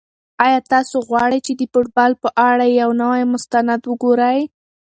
آیا 0.45 0.59
تاسو 0.71 0.97
غواړئ 1.07 1.39
چې 1.45 1.53
د 1.55 1.61
فوټبال 1.71 2.11
په 2.23 2.29
اړه 2.49 2.65
یو 2.79 2.89
نوی 3.03 3.21
مستند 3.33 3.81
وګورئ؟ 3.89 4.39